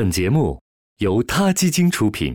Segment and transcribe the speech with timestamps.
[0.00, 0.58] 本节目
[1.00, 2.34] 由他基金出品，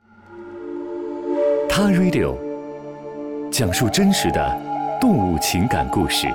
[1.68, 2.34] 《他 Radio》
[3.48, 6.26] 讲述真实的动物情感故事，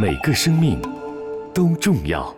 [0.00, 0.80] 每个生命
[1.52, 2.34] 都重要。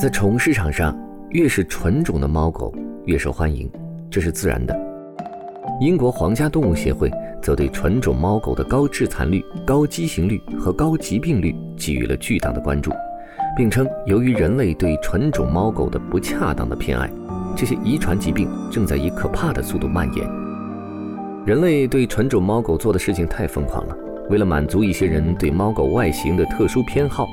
[0.00, 0.96] 在宠物市场上，
[1.30, 2.72] 越是纯种的猫狗
[3.04, 3.68] 越受欢迎，
[4.08, 4.78] 这是自然的。
[5.80, 7.10] 英国皇家动物协会
[7.42, 12.92] 则对纯种猫狗的高致残率、高畸形率和高疾病率给予了巨大的关注。
[13.56, 17.08] 并称，由于人类对纯种猫狗的不恰当的偏爱，
[17.56, 20.28] 这些遗传疾病正在以可怕的速度蔓延。
[21.46, 23.96] 人类对纯种猫狗做的事情太疯狂了。
[24.30, 27.28] 为了满足一些人对猫狗外形的特殊偏好，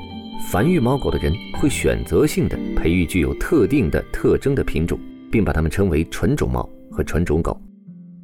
[0.50, 4.98] 繁育猫狗的人会选择性的培育具有特定的特征的品种，
[5.30, 7.58] 并把它们称为纯种猫和纯种狗。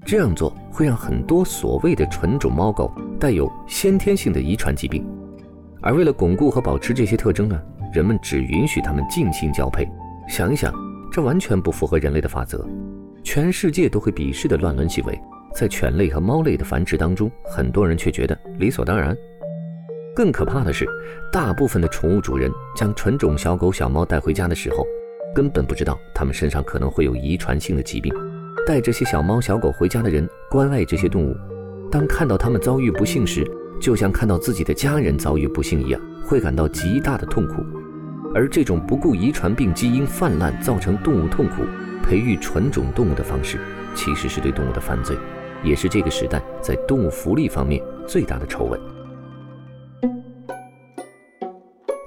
[0.04, 5.04] 这样做会让很多所谓的纯种猫狗带有先天性的遗传疾病。
[5.80, 7.58] 而为了巩固和保持这些特征呢？
[7.98, 9.84] 人们只允许他们尽情交配，
[10.28, 10.72] 想一想，
[11.10, 12.64] 这完全不符合人类的法则，
[13.24, 15.20] 全世界都会鄙视的乱伦行为，
[15.52, 19.16] 在犬类和猫类的繁殖当中，很多人却觉得理所当然。
[20.14, 20.86] 更可怕的是，
[21.32, 24.86] 大部分的宠物主人将纯种小狗、小猫带回家的时候，
[25.34, 28.14] 根本不知道它们身上可能会有遗传性的疾病。
[28.64, 31.36] 带这些小猫、小狗回家的人关爱这些动物，
[31.90, 33.44] 当看到它们遭遇不幸时，
[33.80, 37.54] 就像看到自己的家人遭遇不幸一样，会感到极大的痛苦。
[38.38, 41.64] 而这种不顾遗传病基因泛滥造成动物痛苦、
[42.04, 43.58] 培育纯种动物的方式，
[43.96, 45.18] 其实是对动物的犯罪，
[45.64, 48.80] 也是这个时代在动物福利方面最大的丑闻。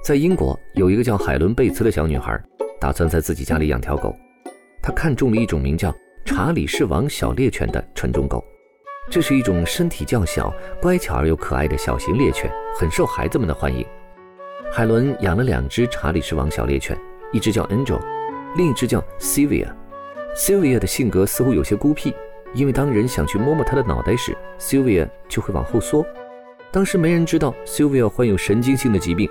[0.02, 2.42] 在英国，有一个叫海伦·贝茨的小女孩，
[2.80, 4.16] 打算在自己家里养条狗。
[4.82, 8.42] 她看中了一种名叫查理士王小猎犬的纯种狗，
[9.10, 13.86] 这是一种身体较小、乖巧而又可爱的小型猎犬，很受孩子们的欢迎。
[14.74, 16.98] 海伦养了两只查理士王小猎犬，
[17.30, 18.00] 一只叫 Angel，
[18.56, 19.66] 另一只叫 Sylvia。
[20.34, 22.14] Sylvia 的性格似乎有些孤僻，
[22.54, 26.02] 因为当人想去摸摸它的脑袋时，Sylvia 就会往后缩。
[26.70, 29.28] 当时没人知道 Sylvia 患有神经性的疾病，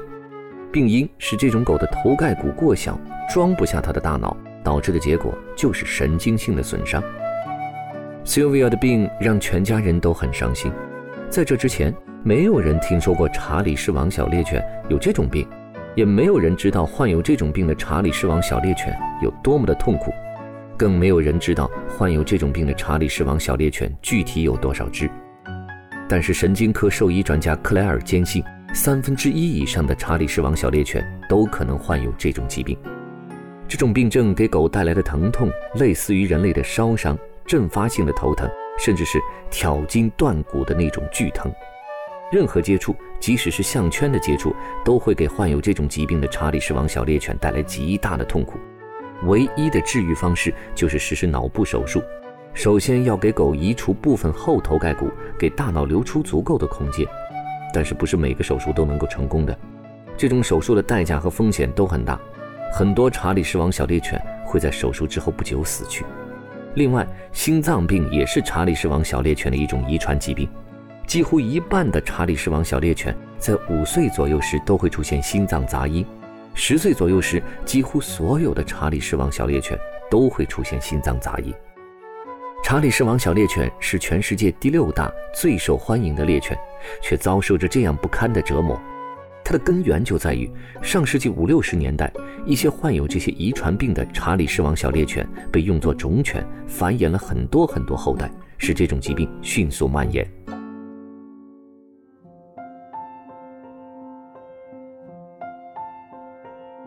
[0.72, 2.96] 病因是这种狗的头盖骨过小，
[3.28, 7.04] 装不下它的大脑，导致的结果就是神经性的损伤。
[8.24, 10.72] Sylvia 的病让全家人都很伤心。
[11.32, 11.92] 在这之前，
[12.24, 15.48] 没有人听说过查理士王小猎犬有这种病，
[15.96, 20.14] 也没有人知道患有这种病的查理士王小猎犬有多么的痛苦，
[20.78, 25.09] 更没有人知道患有这种病的查理士王小猎犬具体有多少只。
[26.08, 32.78] 但是神经科兽医专家克莱尔坚信，三分之一以上的查理士王小猎犬都可能患有这种疾病。
[33.68, 37.18] 这种病症给狗带来的疼痛，类似于人类的烧伤、
[37.48, 39.18] 阵发性的头疼，甚至是
[39.50, 41.52] 挑筋断骨的那种剧疼。
[42.31, 44.56] 任何接触，即使是项圈的接触，
[44.86, 48.58] 都会给患有这种疾病的查理士王小猎犬带来极大的痛苦。
[49.25, 52.02] 唯一的治愈方式就是实施脑部手术。
[52.53, 57.06] 首先要给狗移除部分后头盖骨，给大脑留出足够的空间。
[57.74, 59.58] 但是不是每个手术都能够成功的，
[60.18, 62.20] 这种手术的代价和风险都很大。
[62.72, 66.06] 很多查理士王小猎犬会在手术之后不久死去。
[66.75, 70.50] 另外，心脏病也是查理士王小猎犬的一种遗传疾病。
[71.12, 76.06] 几乎一半的查理士王小猎犬在五岁左右时都会出现心脏杂音，
[76.54, 79.78] 十岁左右时，几乎所有的查理士王小猎犬
[80.10, 81.54] 都会出现心脏杂音。
[82.64, 86.58] 查理士王小猎犬是全世界第六大最受欢迎的猎犬，
[87.04, 88.80] 却遭受着这样不堪的折磨。
[89.44, 90.50] 它的根源就在于
[90.82, 92.10] 上世纪五六十年代，
[92.46, 100.26] 一些患有这些遗传病的查理士王小猎犬被用作种犬，繁衍了很多很多后代，使这种疾病迅速蔓延。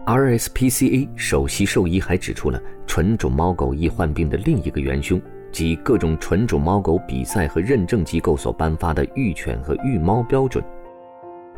[0.07, 5.19] RSPCA 首席兽医还指出了纯种猫狗易患病的另一个元凶，
[5.51, 10.63] 即各种纯种猫狗比赛和认证机构所颁发的育犬和育猫标准。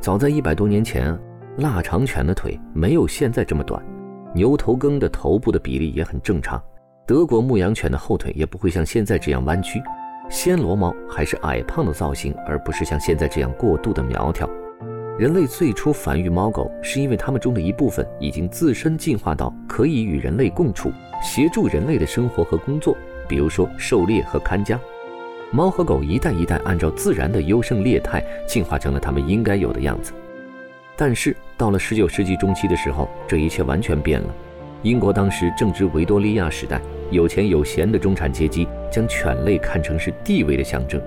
[0.00, 1.18] 早在一百多年前，
[1.56, 3.84] 腊肠犬的腿没有现在这么短，
[4.32, 6.62] 牛头梗的头部的比例也很正常，
[7.04, 9.82] 德国牧羊犬的后腿也不会像现在这样弯曲，
[10.30, 14.48] 暹罗猫还是矮胖的造型，而不是像现在这样过度的苗条。
[15.18, 20.92] 人类最初繁育猫狗，是因为它们中的一部分已经自身进化到可以与人类共处，
[21.22, 22.94] 协助人类的生活和工作，
[23.26, 24.78] 比如说狩猎和看家。
[25.50, 30.12] 猫和狗一代一代按照自然的优胜劣汰，进化成了它们应该有的样子。
[30.98, 34.28] 但是到了十九世纪中期的时候，这一切完全变了。
[34.82, 36.78] 英国当时正值维多利亚时代，
[37.10, 41.00] 有钱有闲的中产阶级将犬类看成是地位的象征。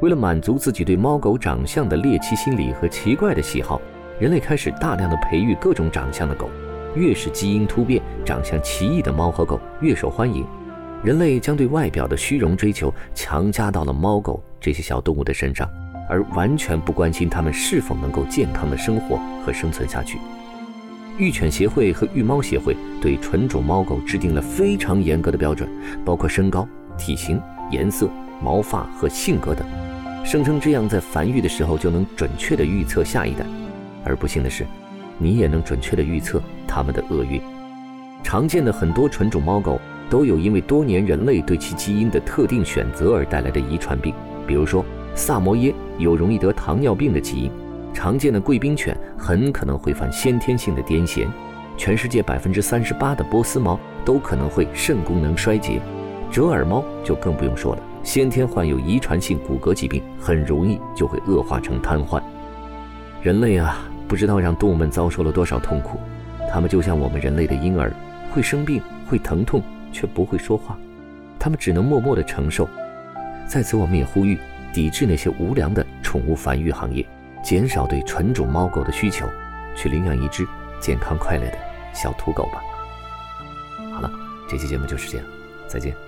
[0.00, 3.80] 为了满足自己对猫狗长相的猎奇心理和奇怪的喜好，
[4.20, 6.48] 人类开始大量的培育各种长相的狗，
[6.94, 10.46] 越是基因突变、长相奇异的猫和狗越受欢迎。
[11.02, 15.68] 人类将对外表的虚荣追求强加到了猫狗这些小动物的身上，
[16.08, 20.18] 而完全不关心它们是否能够健康的生活和生存下去。
[21.16, 25.68] 育犬协会和育猫协会对纯种猫狗制定了非常严格的标准，
[26.04, 27.40] 包括身高、体型、
[27.72, 28.08] 颜色、
[28.40, 29.66] 毛发和性格等，
[30.28, 33.46] 声称这样在繁育的时候就能准确地预测下一代。
[34.04, 34.66] 而不幸的是，
[35.16, 37.40] 你也能准确地预测它们的厄运。
[38.22, 39.80] 常见的很多纯种猫狗
[40.10, 44.12] 都有因为多年人类对其基因的特定选择而带来的遗传病，
[44.46, 44.84] 比如说
[45.14, 47.50] 萨摩耶有容易得糖尿病的基因。
[47.94, 51.26] 常见的贵宾犬很可能会犯先天性的癫痫，
[51.78, 55.80] 全世界百分之三十八的波斯猫都可能会肾功能衰竭，
[56.30, 62.22] 折耳猫就更不用说了，先天患有遗传性骨骼疾病，很容易就会恶化成瘫痪。
[63.20, 66.00] 人类啊，不知道让动物们遭受了多少痛苦，
[66.50, 67.92] 它们就像我们人类的婴儿，
[68.32, 69.62] 会生病，会疼痛，
[69.92, 70.74] 却不会说话，
[71.38, 72.66] 它们只能默默地承受。
[73.46, 74.38] 在此，我们也呼吁
[74.72, 77.06] 抵制那些无良的宠物繁育行业。
[77.42, 79.26] 减少对纯种猫狗的需求，
[79.76, 80.48] 去领养一只
[80.80, 81.58] 健康快乐的
[81.92, 82.62] 小土狗吧。
[83.92, 84.10] 好了，
[84.48, 85.26] 这期节目就是这样，
[85.66, 86.07] 再见。